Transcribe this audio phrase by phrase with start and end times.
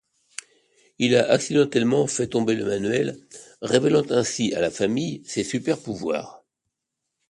[0.97, 3.19] Il a accidentellement fait tomber le manuel,
[3.61, 6.41] révélant ainsi à la famille ses super-pouvoirs.